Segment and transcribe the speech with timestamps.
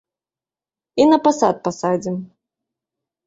[1.03, 2.17] І на пасад пасадзім.